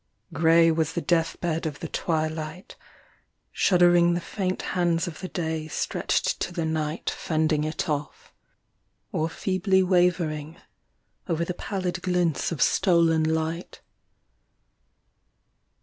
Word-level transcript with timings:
Grey 0.33 0.71
was 0.71 0.93
the 0.93 1.01
death 1.01 1.39
bed 1.41 1.67
of 1.67 1.77
the 1.79 1.87
twilight, 1.87 2.75
shuddering 3.51 4.15
the 4.15 4.19
faint 4.19 4.63
hands 4.73 5.05
of 5.07 5.19
the 5.19 5.27
day 5.27 5.67
stretched 5.67 6.39
to 6.39 6.51
the 6.51 6.65
night 6.65 7.11
55 7.11 7.13
Myself 7.13 7.31
in 7.35 7.45
the 7.45 7.47
City. 7.47 7.61
Fending 7.61 7.63
it 7.69 7.87
off, 7.89 8.33
or 9.11 9.29
feebly 9.29 9.83
wavering, 9.83 10.57
over 11.29 11.45
the 11.45 11.53
pallid 11.53 12.01
glints 12.01 12.51
of 12.51 12.63
stolen 12.63 13.23
light. 13.23 13.81